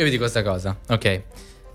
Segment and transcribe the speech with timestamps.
[0.00, 1.22] Io vi dico questa cosa, ok?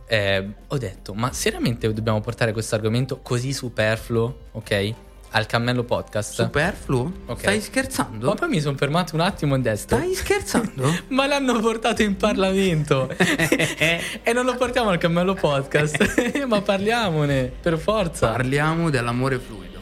[0.08, 4.94] Eh, ho detto, ma seriamente dobbiamo portare questo argomento così superfluo, ok?
[5.30, 6.34] Al cammello podcast.
[6.34, 7.12] Superfluo?
[7.28, 7.38] Ok.
[7.38, 8.30] Stai scherzando?
[8.30, 9.98] Ma poi mi sono fermato un attimo in destra.
[9.98, 11.02] Stai scherzando?
[11.10, 16.46] Ma l'hanno portato in Parlamento e non lo portiamo al cammello podcast.
[16.50, 18.32] ma parliamone, per forza.
[18.32, 19.80] Parliamo dell'amore fluido.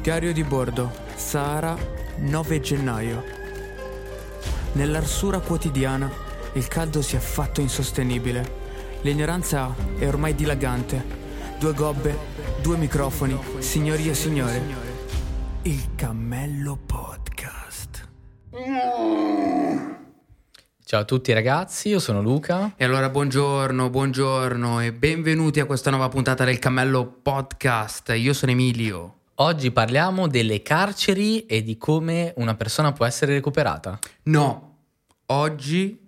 [0.00, 1.76] Diario di bordo, Sahara,
[2.16, 3.36] 9 gennaio.
[4.78, 6.08] Nell'arsura quotidiana
[6.52, 8.48] il caldo si è fatto insostenibile.
[9.00, 11.04] L'ignoranza è ormai dilagante.
[11.58, 12.16] Due gobbe,
[12.62, 14.62] due microfoni, signori e signore.
[15.62, 18.08] Il cammello podcast.
[20.84, 22.74] Ciao a tutti ragazzi, io sono Luca.
[22.76, 28.12] E allora buongiorno, buongiorno e benvenuti a questa nuova puntata del Cammello Podcast.
[28.16, 29.14] Io sono Emilio.
[29.40, 33.96] Oggi parliamo delle carceri e di come una persona può essere recuperata.
[34.24, 34.67] No,
[35.30, 35.98] oggi,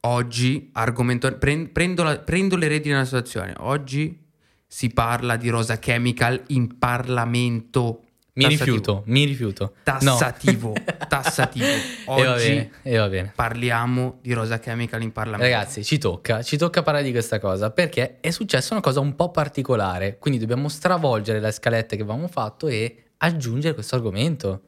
[0.00, 3.54] oggi, argomento, pren- prendo, la- prendo le redini della situazione.
[3.58, 4.26] Oggi
[4.66, 8.02] si parla di Rosa Chemical in Parlamento.
[8.38, 8.64] Mi Tassativo.
[8.76, 9.74] rifiuto, mi rifiuto.
[9.82, 10.72] Tassativo,
[11.08, 11.66] tassativo.
[11.66, 12.16] No.
[12.18, 13.32] E va Oggi bene, e va bene.
[13.34, 15.52] parliamo di Rosa Chemical in Parlamento.
[15.52, 19.16] Ragazzi, ci tocca, ci tocca parlare di questa cosa perché è successa una cosa un
[19.16, 24.62] po' particolare, quindi dobbiamo stravolgere la scaletta che avevamo fatto e aggiungere questo argomento.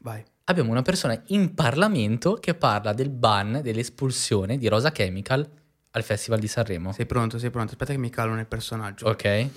[0.00, 0.22] Vai.
[0.44, 5.48] Abbiamo una persona in Parlamento che parla del ban, dell'espulsione di Rosa Chemical
[5.92, 6.90] al Festival di Sanremo.
[6.92, 7.72] Sei pronto, sei pronto.
[7.72, 9.06] Aspetta che mi calo nel personaggio.
[9.06, 9.48] Ok?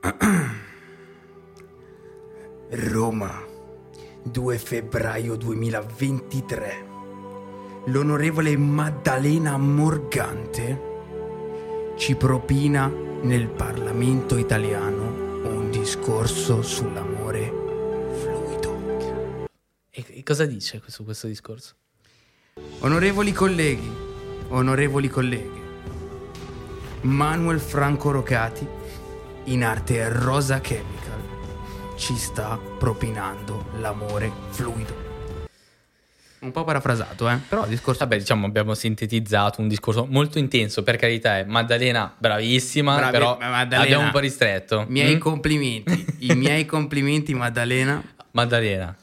[2.70, 3.44] Roma,
[4.22, 6.90] 2 febbraio 2023.
[7.86, 10.90] L'onorevole Maddalena Morgante
[11.96, 17.61] ci propina nel Parlamento italiano un discorso sull'amore
[20.22, 21.74] cosa dice su questo discorso?
[22.80, 23.90] Onorevoli colleghi,
[24.48, 25.60] onorevoli colleghe,
[27.02, 28.66] Manuel Franco Rocati,
[29.44, 31.20] in arte Rosa Chemical,
[31.96, 35.10] ci sta propinando l'amore fluido.
[36.40, 37.36] Un po' parafrasato, eh?
[37.48, 38.00] Però il discorso...
[38.00, 41.38] Vabbè, diciamo, abbiamo sintetizzato un discorso molto intenso, per carità.
[41.38, 41.44] eh.
[41.44, 44.84] Maddalena, bravissima, Bravi- però ma Maddalena, abbiamo un po' ristretto.
[44.88, 45.18] Miei Mm?
[45.20, 48.02] complimenti, i miei complimenti Maddalena,
[48.32, 48.96] Maddalena.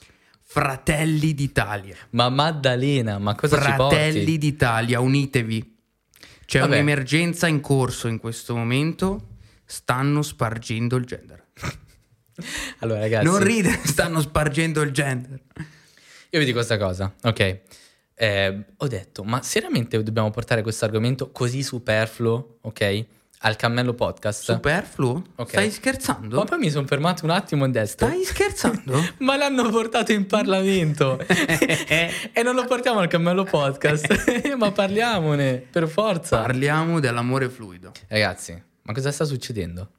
[0.51, 1.95] Fratelli d'Italia.
[2.11, 4.37] Ma Maddalena, ma cosa ci Fratelli porti?
[4.39, 5.77] d'Italia, unitevi.
[6.43, 6.71] C'è Vabbè.
[6.73, 9.27] un'emergenza in corso in questo momento.
[9.63, 11.45] Stanno spargendo il gender.
[12.79, 15.39] Allora, ragazzi, Non ridere, stanno spargendo il gender.
[16.29, 17.59] io vi dico questa cosa, ok?
[18.15, 23.05] Eh, ho detto, ma seriamente dobbiamo portare questo argomento così superfluo, ok?
[23.41, 24.43] Al cammello podcast?
[24.43, 25.23] Superfluo?
[25.35, 25.47] Ok.
[25.47, 26.39] Stai scherzando?
[26.39, 28.07] Ma poi mi sono fermato un attimo in destra.
[28.07, 29.01] Stai scherzando?
[29.19, 34.55] Ma l'hanno portato in Parlamento e non lo portiamo al cammello podcast.
[34.57, 36.41] ma parliamone, per forza.
[36.41, 37.93] Parliamo dell'amore fluido.
[38.09, 39.89] Ragazzi, ma cosa sta succedendo?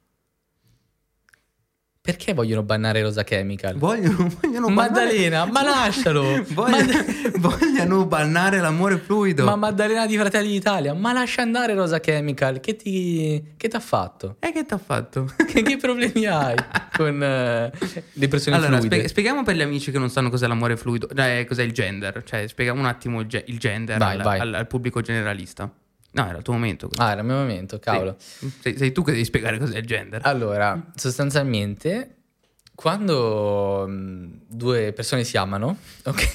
[2.03, 3.77] Perché vogliono bannare Rosa Chemical?
[3.77, 6.43] Vogliono, vogliono Maddalena, ma lascialo!
[6.49, 9.43] Vogliono, Mad- vogliono bannare l'amore fluido.
[9.45, 14.37] Ma Maddalena di Fratelli d'Italia, ma lascia andare Rosa Chemical, che ti che t'ha fatto?
[14.39, 15.31] E che t'ha fatto?
[15.45, 16.55] Che, che problemi hai
[16.97, 17.71] con eh,
[18.13, 18.95] le persone Allora, fluide?
[18.95, 22.23] spie- spieghiamo per gli amici che non sanno cos'è l'amore fluido, eh, cos'è il gender.
[22.25, 24.39] Cioè, spieghiamo un attimo il, ge- il gender Vai, al, vai.
[24.39, 25.71] al- al pubblico generalista.
[26.13, 26.89] No, era il tuo momento.
[26.97, 28.15] Ah, era il mio momento, cavolo.
[28.17, 28.51] Sì.
[28.59, 30.21] Sei, sei tu che devi spiegare cos'è il gender.
[30.25, 32.15] Allora, sostanzialmente,
[32.75, 36.33] quando mh, due persone si amano, ok?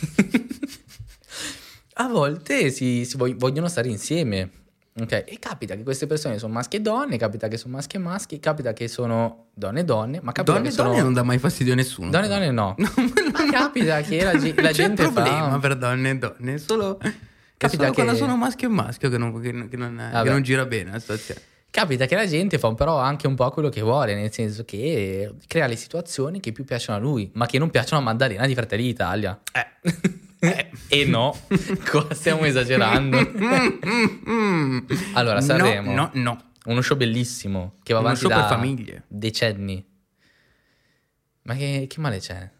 [1.94, 4.50] a volte si, si vog- vogliono stare insieme.
[4.98, 7.98] Ok, e capita che queste persone sono maschi e donne, capita che sono maschi e
[7.98, 10.88] maschi, capita che sono donne e donne, ma capita donne che e sono...
[10.88, 12.08] donne non dà mai fastidio a nessuno.
[12.08, 12.74] Donne e donne no.
[12.80, 15.58] Ma capita che la, ge- la gente problema fa...
[15.58, 16.98] per donne e donne, solo,
[17.56, 20.66] Capita che- quando sono maschio e maschio che non, che che non- che non gira
[20.66, 21.40] bene la situazione.
[21.70, 25.34] Capita che la gente fa però anche un po' quello che vuole, nel senso che
[25.46, 28.54] crea le situazioni che più piacciono a lui, ma che non piacciono a Maddalena di
[28.54, 29.38] Fratelli d'Italia.
[29.52, 29.66] Eh.
[30.88, 31.36] e no,
[31.90, 33.18] qua stiamo esagerando.
[35.14, 35.92] Allora, Sanremo.
[35.92, 36.42] No, no, no.
[36.66, 39.02] Uno show bellissimo che va Uno avanti show per da famiglie.
[39.06, 39.84] decenni.
[41.42, 42.50] Ma che, che male c'è?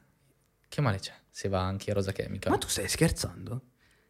[0.69, 2.53] Che male c'è se va anche Rosa Chemical?
[2.53, 3.61] Ma tu stai scherzando?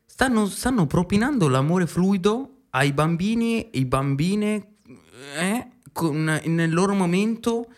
[0.07, 4.67] Stanno, stanno propinando l'amore fluido ai bambini e bambine
[5.37, 7.71] eh, con- nel loro momento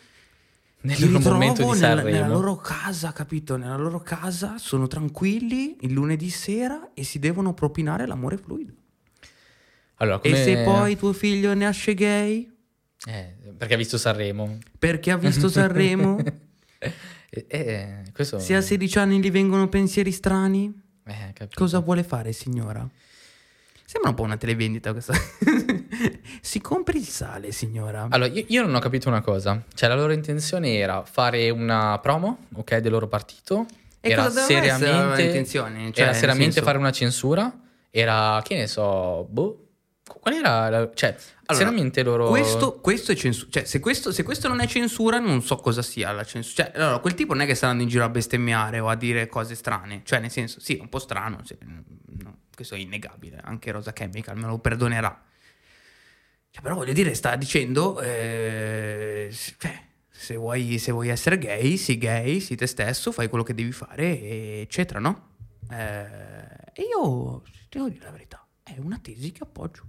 [0.83, 2.17] Nel loro momento ritrovo di nella, Sanremo.
[2.21, 3.57] nella loro casa, capito?
[3.57, 8.73] Nella loro casa sono tranquilli il lunedì sera e si devono propinare l'amore fluido.
[9.97, 10.41] Allora, come...
[10.41, 12.49] E se poi tuo figlio nasce gay
[13.07, 14.59] Eh, perché ha visto Sanremo.
[14.79, 16.19] perché ha visto Sanremo,
[17.31, 18.39] Eh, eh, questo...
[18.39, 20.73] se a 16 anni gli vengono pensieri strani,
[21.09, 21.49] Eh.
[21.55, 22.89] Cosa vuole fare, signora?
[23.85, 25.15] Sembra un po' una televendita questa.
[26.43, 28.07] si compri il sale, signora.
[28.11, 29.63] Allora, io, io non ho capito una cosa.
[29.73, 33.65] Cioè, la loro intenzione era fare una promo, ok, del loro partito.
[34.01, 35.91] E era seriamente, intenzione?
[35.93, 37.61] Cioè, era seriamente senso- fare una censura.
[37.91, 39.68] Era, che ne so, boh.
[40.21, 40.69] Qual era?
[40.69, 41.17] la- cioè,
[41.47, 42.29] Allora, seriamente loro.
[42.29, 43.51] Questo, questo è censura.
[43.51, 46.65] Cioè, se questo, se questo non è censura, non so cosa sia la censura.
[46.71, 48.95] Cioè, allora, quel tipo non è che sta andando in giro a bestemmiare o a
[48.97, 50.03] dire cose strane.
[50.05, 51.41] Cioè, nel senso, sì, è un po' strano.
[51.45, 53.41] sì, no, questo è innegabile.
[53.43, 55.23] Anche Rosa Chemical me lo perdonerà.
[56.51, 58.01] Cioè, però voglio dire, sta dicendo.
[58.01, 59.29] eh,
[59.59, 63.55] cioè, se vuoi, se vuoi essere gay, sii gay, sii te stesso, fai quello che
[63.55, 65.37] devi fare, eccetera, no?
[65.71, 69.85] Eh, e io, devo dire la verità, è una tesi che appoggio.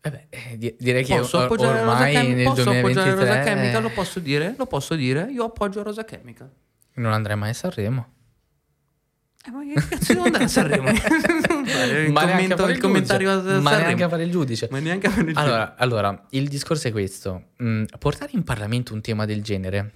[0.00, 2.34] Eh beh, eh, di- direi che Posso or- appoggiare Rosa ormai Chemical?
[2.36, 2.82] nel Posso appoggiare
[3.14, 3.82] 2023 Rosa Chemical?
[3.82, 4.54] Lo posso dire?
[4.56, 5.28] Lo posso dire?
[5.30, 6.50] Io appoggio Rosa Chemical.
[6.94, 8.12] non andrei mai a Sanremo.
[9.46, 10.88] Eh, ma che cazzo devo andare a Sanremo?
[10.90, 13.48] il, Ma commento- fare il commentario a giudice.
[13.50, 13.62] Sanremo.
[13.70, 14.68] Ma neanche a fare il giudice.
[14.70, 17.50] Ma neanche a fare il Allora, allora, il discorso è questo.
[17.62, 19.92] Mm, portare in Parlamento un tema del genere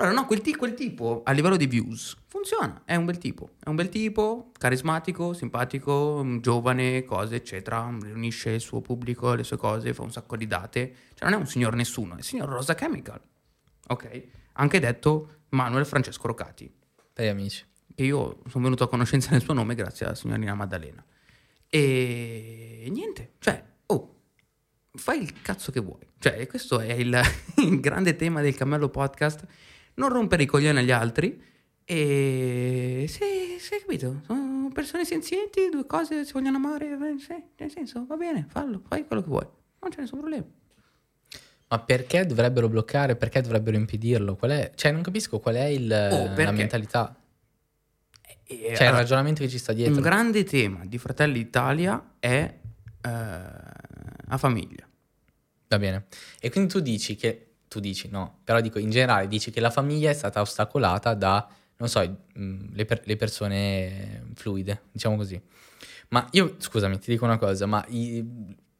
[0.00, 2.82] Allora, no, quel, ti- quel tipo a livello di views funziona.
[2.84, 3.50] È un bel tipo.
[3.58, 7.92] È un bel tipo, carismatico, simpatico, mm, giovane, cose, eccetera.
[8.00, 10.94] Riunisce il suo pubblico, le sue cose, fa un sacco di date.
[11.14, 13.20] Cioè, non è un signor nessuno, è il signor Rosa Chemical.
[13.88, 14.22] Ok?
[14.52, 16.72] Anche detto Manuel Francesco Rocati.
[17.12, 17.64] per gli amici.
[17.92, 21.04] che io sono venuto a conoscenza del suo nome grazie alla signorina Maddalena.
[21.68, 24.14] E niente, cioè, oh,
[24.92, 26.06] fai il cazzo che vuoi.
[26.20, 27.20] Cioè, questo è il,
[27.66, 29.44] il grande tema del Cammello Podcast.
[29.98, 31.40] Non rompere i coglioni agli altri.
[31.84, 34.20] E sì, sì, capito?
[34.26, 36.86] Sono persone senzienti, due cose si vogliono amare.
[36.92, 39.46] eh, Sì, nel senso, va bene, fallo, fai quello che vuoi.
[39.80, 40.44] Non c'è nessun problema.
[41.70, 43.16] Ma perché dovrebbero bloccare?
[43.16, 44.36] Perché dovrebbero impedirlo?
[44.36, 44.72] Qual è?
[44.74, 47.14] Cioè, non capisco qual è il- Oh, la mentalità.
[48.44, 49.94] E, Cioè, il ragionamento che ci sta dietro.
[49.94, 52.58] Un grande tema di Fratelli d'Italia è
[53.00, 54.86] eh, la famiglia.
[55.68, 56.06] Va bene.
[56.40, 57.47] E quindi tu dici che...
[57.68, 61.46] Tu dici no, però dico in generale, dici che la famiglia è stata ostacolata da,
[61.76, 62.00] non so,
[62.38, 65.40] mm, le, per- le persone fluide, diciamo così.
[66.10, 68.24] Ma io, scusami, ti dico una cosa, ma i-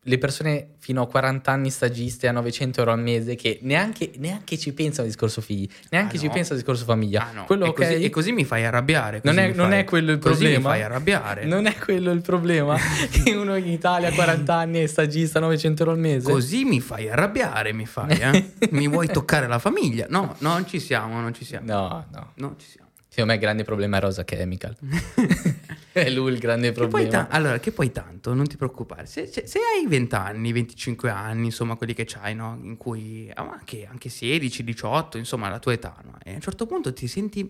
[0.09, 4.57] le persone fino a 40 anni stagiste a 900 euro al mese che neanche, neanche
[4.59, 6.33] ci pensano al discorso figli, neanche Ah, ci no.
[6.33, 7.29] pensano al discorso famiglia.
[7.29, 7.45] Ah, no.
[7.45, 8.03] Quello e, così, ok?
[8.05, 9.21] e così mi fai arrabbiare.
[9.23, 10.57] Non così è, non fai- è quello il così problema.
[10.59, 11.45] mi fai arrabbiare.
[11.45, 12.77] Non è quello il problema.
[13.11, 16.31] che uno in Italia a 40 anni è stagista a 900 euro al mese.
[16.31, 18.53] Così mi fai arrabbiare, mi fai, eh?
[18.73, 20.07] mi vuoi toccare la famiglia?
[20.09, 21.67] No, non ci siamo, non ci siamo.
[21.71, 22.33] No, no.
[22.37, 22.87] Non ci siamo.
[23.09, 24.75] Secondo me il grande problema è Rosa Chemical.
[26.07, 27.09] è lui il grande Che problema.
[27.09, 29.07] ta- allora, che poi tanto, non ti preoccupare.
[29.07, 32.59] Se, se- se hai 20 anni, 25 anni, insomma, quelli che c'hai, no?
[32.63, 36.17] In cui ah, anche, anche 16, 18, insomma, la tua età, no?
[36.23, 37.49] E a un certo punto ti senti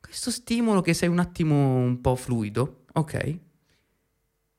[0.00, 3.38] questo stimolo che sei un attimo un po' fluido, ok?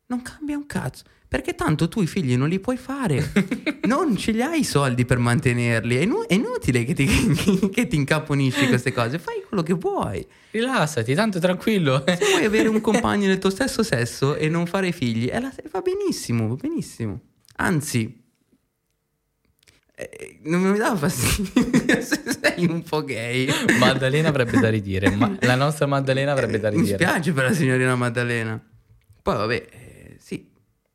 [0.08, 1.04] Non cambia un cazzo.
[1.34, 3.32] Perché tanto tu i figli non li puoi fare.
[3.90, 5.96] non ce li hai i soldi per mantenerli.
[5.96, 7.08] È, inu- è inutile che ti,
[7.74, 9.18] che ti incaponisci queste cose.
[9.18, 10.24] Fai quello che vuoi.
[10.52, 12.04] Rilassati, tanto tranquillo.
[12.06, 15.82] Se vuoi avere un compagno del tuo stesso sesso e non fare figli, la- va
[15.82, 17.20] benissimo, va benissimo.
[17.56, 18.22] Anzi,
[19.96, 23.48] eh, non mi dà fastidio se sei un po' gay.
[23.80, 25.10] Maddalena avrebbe da ridire.
[25.10, 26.96] ma- la nostra Maddalena avrebbe da Mi ridire.
[26.98, 28.64] spiace per la signorina Maddalena.
[29.24, 29.68] Poi vabbè,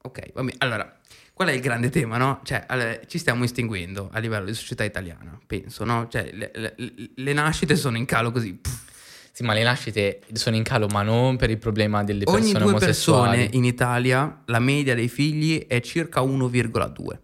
[0.08, 0.52] ok, vabbè.
[0.58, 0.98] Allora,
[1.32, 2.40] qual è il grande tema, no?
[2.42, 6.08] Cioè, allora, ci stiamo estinguendo a livello di società italiana, penso, no?
[6.08, 6.74] Cioè, le, le-
[7.14, 8.54] le nascite sono in calo così.
[8.54, 8.86] pff,
[9.32, 12.52] Sì, ma le nascite sono in calo, ma non per il problema delle persone Ogni
[12.58, 17.18] due persone in Italia la media dei figli è circa 1,2.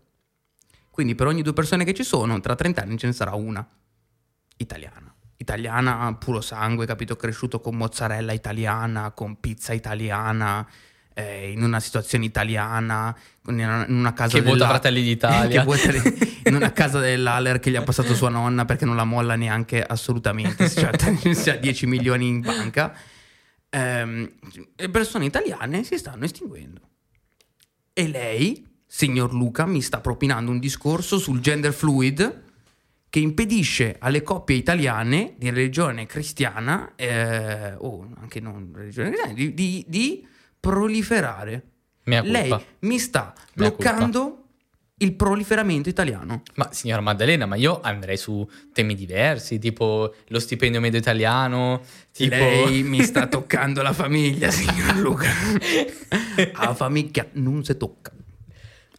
[0.91, 3.67] Quindi per ogni due persone che ci sono, tra 30 anni ce ne sarà una
[4.59, 5.12] italiana.
[5.37, 7.17] Italiana puro sangue, capito?
[7.17, 10.64] Cresciuto con mozzarella italiana, con pizza italiana,
[11.14, 13.16] eh, in una situazione italiana,
[13.49, 15.61] in una, casa Che vota della- Fratelli d'Italia.
[15.62, 15.92] che vota-
[16.49, 19.83] in una casa dell'Aler che gli ha passato sua nonna perché non la molla neanche
[19.83, 20.90] assolutamente, cioè,
[21.35, 22.94] si ha 10 milioni in banca.
[23.71, 24.30] Ehm,
[24.76, 26.80] le persone italiane si stanno estinguendo.
[27.92, 32.42] E lei, signor Luca, mi sta propinando un discorso sul gender fluid
[33.09, 39.54] che impedisce alle coppie italiane di religione cristiana, eh, o anche non religione cristiana, di,
[39.54, 40.26] di- di
[40.71, 41.62] proliferare.
[42.04, 44.38] Lei mi sta bloccando
[44.99, 46.42] il proliferamento italiano.
[46.54, 52.35] Ma signora Maddalena, ma io andrei su temi diversi, tipo lo stipendio medio italiano, tipo...
[52.37, 55.28] Lei mi sta toccando la famiglia, signor Luca.
[56.61, 58.12] La famiglia non si tocca.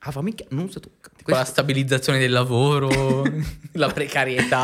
[0.05, 1.09] La famiglia non si tocca.
[1.09, 3.23] Con la Questo- stabilizzazione del lavoro,
[3.73, 4.57] la precarietà.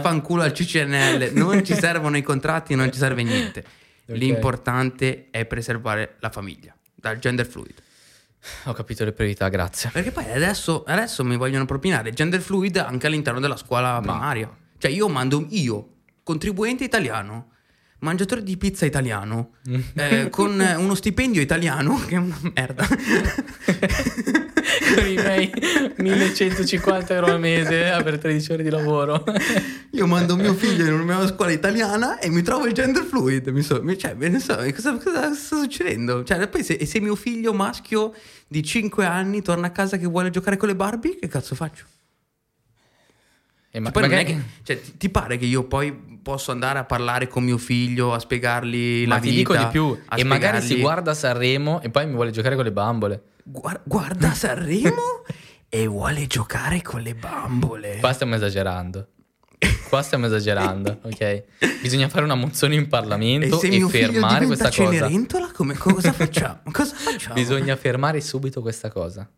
[0.00, 3.64] Vaffanculo al CCNL, non ci servono i contratti, non ci serve niente.
[4.08, 4.16] Ok.
[4.16, 7.82] L'importante è preservare la famiglia dal gender fluid.
[8.64, 9.90] Ho capito le priorità, grazie.
[9.92, 14.54] Perché poi adesso, adesso mi vogliono propinare gender fluid anche all'interno della scuola primaria.
[14.78, 15.88] Cioè io mando io,
[16.22, 17.52] contribuente italiano,
[18.00, 19.54] mangiatore di pizza italiano,
[19.94, 22.86] eh, con uno stipendio italiano, che è una merda.
[24.94, 25.52] Con i miei
[25.96, 29.24] 1150 euro al mese per 13 ore di lavoro.
[29.92, 33.48] Io mando mio figlio in una scuola italiana e mi trovo il gender fluid.
[33.48, 36.24] Mi so, mi- cioè, ne so, cosa, cosa sta succedendo?
[36.24, 38.12] Cioè, poi se, se mio figlio maschio
[38.46, 41.84] di 5 anni torna a casa che vuole giocare con le Barbie, che cazzo faccio?
[43.76, 45.92] E ma- Poi non è magari- che, cioè, ti, pare che io poi
[46.22, 49.36] posso andare a parlare con mio figlio, a spiegargli la ma ti vita?
[49.52, 49.98] dico di più.
[50.16, 53.22] E magari si spiegargli- guarda Sanremo e poi mi vuole giocare con le bambole.
[53.44, 55.22] Guar- guarda Sanremo
[55.68, 57.98] e vuole giocare con le bambole.
[57.98, 59.08] Qua stiamo esagerando.
[59.90, 61.44] Qua stiamo esagerando, ok?
[61.82, 64.90] Bisogna fare una mozione in e Parlamento e, figlio fermare questa cosa.
[64.90, 66.60] Cenerentola, come, cosa facciamo?
[66.72, 67.34] cosa facciamo?
[67.34, 69.28] Bisogna fermare subito questa cosa.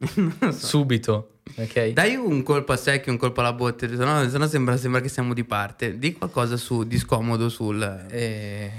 [0.52, 1.88] Subito, ok?
[1.88, 5.34] Dai un colpo a secchio, un colpo alla botte, sennò, sennò sembra, sembra che siamo
[5.34, 5.98] di parte.
[5.98, 8.06] Di qualcosa su, di scomodo sul...
[8.10, 8.70] Eh,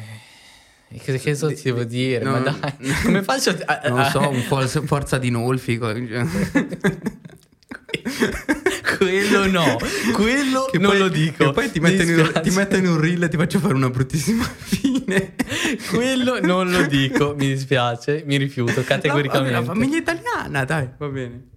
[0.97, 2.23] che, che so ti devo dire?
[2.23, 2.59] No, ma dai,
[3.03, 3.55] come faccio?
[3.65, 5.77] a- Non so, un po' forza di Nolfi.
[8.97, 9.77] Quello no,
[10.13, 11.49] quello Che non poi- lo dico.
[11.49, 13.73] E poi ti Mi mettono, in, ti mettono in un reel e ti faccio fare
[13.73, 15.35] una bruttissima fine.
[15.89, 19.51] Quello non lo dico, mi dispiace, mi rifiuto categoricamente.
[19.53, 21.47] La, la famiglia italiana, dai, va bene.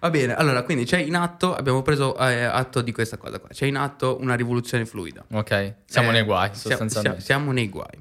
[0.00, 3.50] Va bene, allora quindi c'è in atto, abbiamo preso eh, atto di questa cosa qua,
[3.50, 5.24] c'è in atto una rivoluzione fluida.
[5.32, 7.20] Ok, siamo Eh, nei guai sostanzialmente.
[7.20, 8.00] Siamo, siamo nei guai.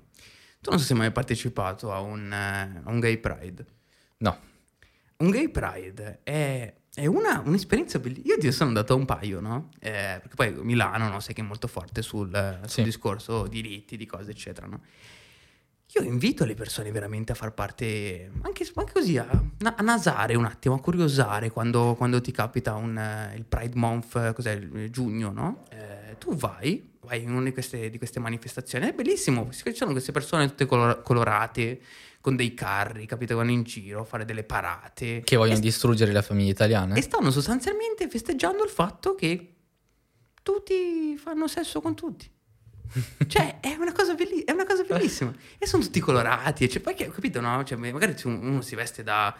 [0.61, 3.65] Tu non so se hai mai partecipato a un, eh, a un gay pride.
[4.19, 4.37] No,
[5.17, 8.35] Un gay pride è, è una, un'esperienza bellissima.
[8.41, 9.69] Io sono andato a un paio, no?
[9.79, 11.19] Eh, perché poi Milano, no?
[11.19, 12.83] Sai che è molto forte sul, sul Sì.
[12.83, 14.81] discorso diritti, di cose, eccetera, no?
[15.93, 20.45] Io invito le persone veramente a far parte, anche, anche così, a, a nasare un
[20.45, 24.91] attimo, a curiosare quando, quando ti capita un, eh, il Pride Month, eh, cos'è, il
[24.91, 25.63] giugno, no?
[25.71, 29.91] Eh, tu vai, vai in una di queste, di queste manifestazioni, è bellissimo, ci sono
[29.91, 31.81] queste persone tutte color- colorate,
[32.21, 35.21] con dei carri, capito, vanno in giro a fare delle parate.
[35.23, 36.93] che vogliono e, distruggere la famiglia italiana.
[36.93, 39.55] e stanno sostanzialmente festeggiando il fatto che
[40.43, 42.29] tutti fanno sesso con tutti.
[43.27, 45.33] Cioè, è una cosa, belli- è una cosa bellissima.
[45.57, 46.67] E sono tutti colorati.
[46.69, 47.63] Cioè, poi, capito, no?
[47.63, 49.35] Cioè, magari uno si veste da,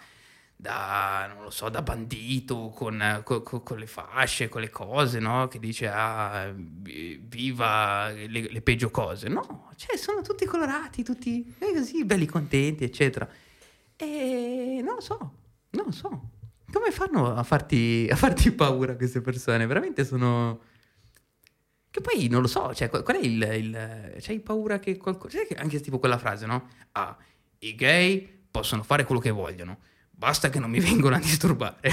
[0.56, 5.20] da, non lo so, da bandito, con, co- co- con le fasce, con le cose,
[5.20, 5.48] no?
[5.48, 9.27] Che dice, ah, vi- viva le, le peggio cose.
[9.29, 13.27] No, cioè, sono tutti colorati, tutti eh, così, belli contenti, eccetera.
[13.96, 15.18] E non lo so,
[15.72, 16.29] non lo so.
[16.72, 19.65] Come fanno a farti, a farti paura queste persone?
[19.65, 20.62] Veramente sono...
[21.91, 23.41] Che poi non lo so, cioè, qual è il...
[23.41, 25.38] il c'hai paura che qualcosa...
[25.38, 26.67] Sai che anche tipo quella frase, no?
[26.91, 27.17] Ah,
[27.60, 29.79] i gay possono fare quello che vogliono,
[30.12, 31.79] basta che non mi vengano a disturbare.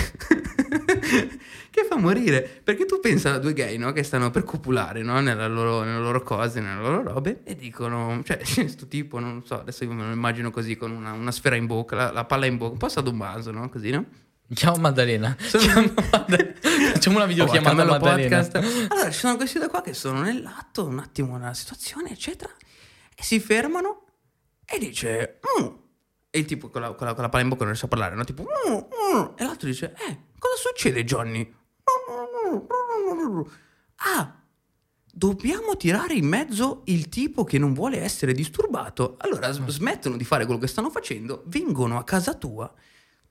[1.70, 3.92] che fa morire, perché tu pensa a due gay, no?
[3.92, 5.18] Che stanno per copulare, no?
[5.20, 8.20] Nella loro, nelle loro cose, nelle loro robe, e dicono...
[8.22, 11.56] Cioè, questo tipo, non so, adesso io me lo immagino così, con una, una sfera
[11.56, 13.70] in bocca, la, la palla in bocca, un po' sadomaso, no?
[13.70, 14.04] Così, no?
[14.54, 15.36] Chiamo Maddalena.
[15.40, 16.54] Sono- Chiamo Maddalena.
[17.06, 18.38] Facciamo una Oh, videochiamata Maddalena.
[18.42, 18.90] Podcast.
[18.90, 22.52] Allora, ci sono questi due qua che sono nell'atto, un attimo nella situazione, eccetera,
[23.14, 24.06] e si fermano
[24.64, 25.38] e dice...
[25.60, 25.66] "Mm".
[26.30, 27.88] E il tipo con la, con la- con la palla in bocca non riesce a
[27.88, 28.24] parlare, no?
[28.24, 28.42] Tipo...
[28.42, 29.24] "Mm, mm".
[29.36, 29.92] E l'altro dice...
[30.08, 31.54] Eh, cosa succede, Johnny?
[33.98, 34.42] Ah,
[35.12, 39.14] dobbiamo tirare in mezzo il tipo che non vuole essere disturbato.
[39.20, 42.72] Allora s- smettono di fare quello che stanno facendo, vengono a casa tua.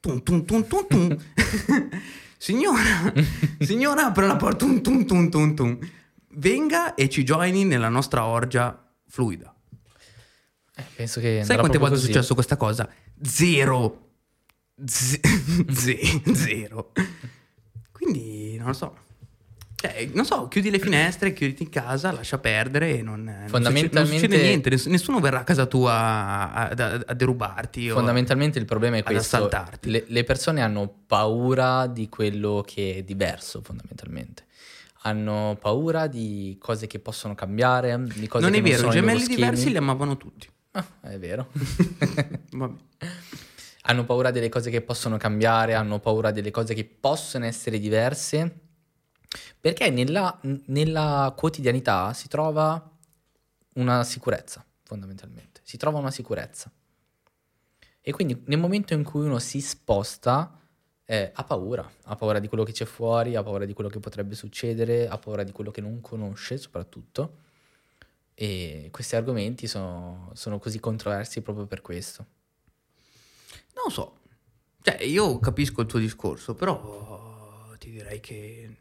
[0.06, 1.18] Tum, tum, tum, tum, tum.
[2.38, 3.12] signora,
[3.60, 4.64] signora, apre la porta.
[4.64, 5.80] Tum, tum, tum, tum, tum.
[6.38, 9.52] Venga e ci joini nella nostra orgia fluida.
[10.76, 12.12] Eh, penso che Sai quante volte è così.
[12.12, 12.88] successo questa cosa?
[13.20, 14.10] Zero.
[14.86, 15.20] Z-
[15.74, 16.92] ze- zero.
[17.92, 18.98] Quindi non lo so.
[19.92, 23.98] Cioè, non so, chiudi le finestre, chiuditi in casa, lascia perdere e non, non Fondamentalmente-
[24.06, 24.70] succede, non succede niente.
[24.70, 27.90] ness- Nessuno verrà a casa tua a, a- a- derubarti.
[27.90, 29.50] Fondamentalmente il problema è questo.
[29.82, 34.44] Le, le persone hanno paura di quello che è diverso, fondamentalmente.
[35.04, 38.96] Hanno paura di cose che possono cambiare, di cose non che è vero, sono i
[38.96, 40.48] gemelli diversi li amavano tutti.
[40.72, 41.50] Ah, è vero.
[42.52, 42.74] Vabbè.
[43.84, 48.62] hanno paura delle cose che possono cambiare, hanno paura delle cose che possono essere diverse,
[49.60, 52.92] perché nella, nella quotidianità si trova
[53.74, 55.62] una sicurezza, fondamentalmente.
[55.64, 56.72] Si trova una sicurezza.
[58.02, 60.60] E quindi nel momento in cui uno si sposta
[61.06, 64.00] eh, ha paura, ha paura di quello che c'è fuori, ha paura di quello che
[64.00, 67.44] potrebbe succedere, ha paura di quello che non conosce soprattutto.
[68.34, 72.26] E questi argomenti sono, sono così controversi proprio per questo.
[73.76, 74.20] Non so,
[74.82, 78.76] cioè io capisco il tuo discorso, però ti direi che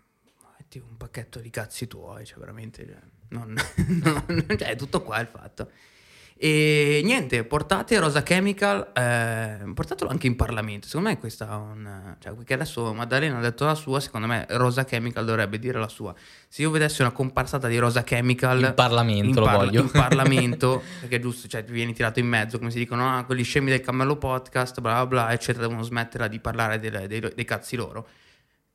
[0.74, 3.54] metti un pacchetto di cazzi tuoi, cioè veramente, cioè, non,
[3.86, 5.70] non- cioè è tutto qua il fatto.
[6.36, 10.88] E niente, portate Rosa Chemical, eh, portatelo anche in Parlamento.
[10.88, 12.16] Secondo me questa è un...
[12.18, 15.88] Cioè, perché adesso Maddalena ha detto la sua, secondo me Rosa Chemical dovrebbe dire la
[15.88, 16.12] sua.
[16.48, 18.60] Se io vedessi una comparsata di Rosa Chemical...
[18.60, 19.80] In Parlamento in lo parla- voglio.
[19.82, 23.22] In Parlamento, perché è giusto, cioè ti vieni tirato in mezzo, come si dicono, ah,
[23.24, 27.44] quelli scemi del cammello podcast, bla bla eccetera, devono smetterla di parlare delle- dei, dei
[27.44, 28.08] cazzi loro.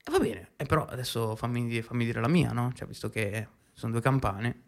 [0.05, 2.71] E va bene, e però adesso fammi, fammi dire la mia, no?
[2.73, 4.61] Cioè, visto che sono due campane.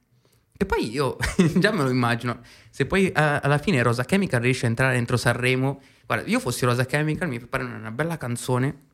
[0.57, 1.17] E poi io
[1.57, 5.17] già me lo immagino, se poi eh, alla fine Rosa Chemical riesce a entrare dentro
[5.17, 8.89] Sanremo, guarda, io fossi Rosa Chemical mi preparo una bella canzone,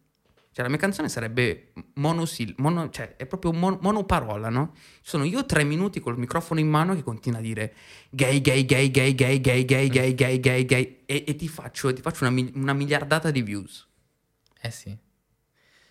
[0.53, 4.73] cioè la mia canzone sarebbe monosil, mono, cioè è proprio mon- monoparola, no?
[5.01, 7.73] Sono io tre minuti col microfono in mano che continua a dire
[8.11, 11.91] gay, gay, gay, gay, gay, gay, gay, gay, gay, gay, gay, e, e ti faccio,
[11.91, 13.85] ti faccio una, mi- una miliardata di views.
[14.61, 14.97] Eh sì.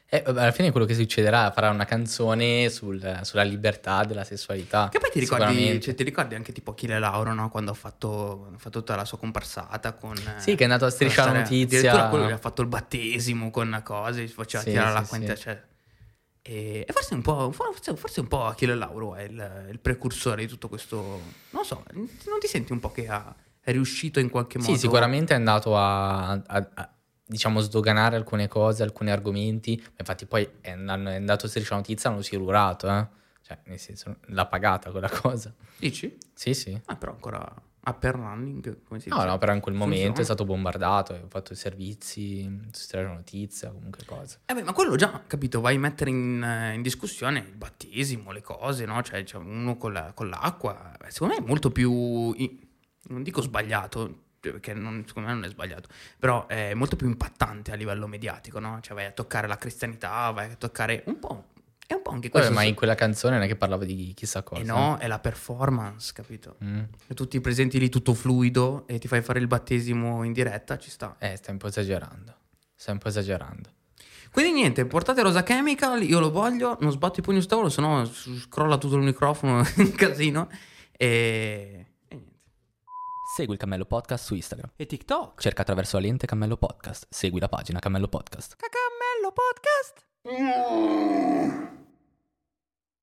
[0.09, 4.89] E vabbè, alla fine quello che succederà farà una canzone sul- sulla libertà della sessualità.
[4.89, 7.51] Che poi ti ricordi, cioè, ti ricordi anche tipo Achille Lauro, no?
[7.51, 10.17] Quando ha fatto, fatto tutta la sua comparsata con...
[10.17, 11.79] eh, Sì, che è andato a con Striscia la Notizia.
[11.79, 15.17] Addirittura quello che ha fatto il battesimo con cose, si faceva Sì, tirare sì, l'acqua
[15.17, 15.29] in sì.
[15.29, 15.63] te, cioè.
[16.43, 20.43] E, e forse un po', forse, forse un po' Achille Lauro è il, il precursore
[20.43, 20.97] di tutto questo...
[21.51, 24.73] Non lo so, non ti senti un po' che ha, è riuscito in qualche modo...
[24.73, 26.91] Sì, sicuramente è andato a, a- a,
[27.27, 29.83] diciamo, sdoganare alcune cose, alcuni argomenti.
[29.99, 33.07] Infatti poi è, and- è andato a Striscia la Notizia, hanno silurato, eh.
[33.43, 35.55] Cioè, nel senso, l'ha pagata quella cosa.
[35.79, 36.17] Dici?
[36.35, 36.81] Sì, sì.
[36.87, 37.39] Ah, però ancora
[37.89, 39.29] up and running, come si No, dice?
[39.29, 40.21] no, però in quel momento Funziona.
[40.21, 44.41] è stato bombardato, ha fatto i servizi, Striscia la Notizia, comunque cose.
[44.47, 48.41] Eh beh, ma quello già, capito, vai a mettere in, in discussione il battesimo, le
[48.43, 49.01] cose, no?
[49.03, 51.93] Cioè, c'è uno con, la- con l'acqua, secondo me è molto più,
[53.09, 55.89] non dico sbagliato, perché non- secondo me non è sbagliato,
[56.19, 58.79] però è molto più impattante a livello mediatico, no?
[58.81, 61.45] Cioè vai a toccare la cristianità, vai a toccare un po',
[61.87, 62.53] è un po' anche Vabbè, questo.
[62.53, 64.61] ma in quella canzone non è che parlava di chissà cosa.
[64.61, 66.57] E no, è la performance, capito?
[66.65, 66.83] Mm.
[67.15, 71.15] Tutti presenti lì tutto fluido e ti fai fare il battesimo in diretta, ci sta.
[71.19, 72.35] Eh, stai un po' esagerando.
[72.75, 73.71] Stai un po' esagerando.
[74.33, 78.05] Quindi niente, portate Rosa Chemical, io lo voglio, non sbatto i pugni sul tavolo, sennò
[78.05, 80.51] scrolla tutto il microfono, un casino.
[80.93, 81.87] E...
[83.37, 84.71] Segui il Cammello Podcast su Instagram.
[84.77, 85.39] E TikTok.
[85.39, 87.07] Cerca attraverso la lente Cammello Podcast.
[87.11, 88.57] Segui la pagina Cammello Podcast.
[88.57, 90.07] Cacamello Podcast.